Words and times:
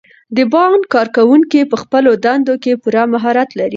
د 0.35 0.37
بانک 0.53 0.79
کارکوونکي 0.95 1.61
په 1.71 1.75
خپلو 1.83 2.11
دندو 2.25 2.55
کې 2.63 2.79
پوره 2.81 3.03
مهارت 3.13 3.49
لري. 3.59 3.69